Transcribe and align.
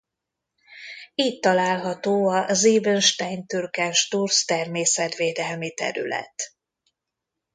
Itt 1.15 1.41
található 1.41 2.27
a 2.27 2.53
Seebenstein-Türkensturz 2.55 4.45
természetvédelmi 4.45 5.73
terület. 5.73 6.53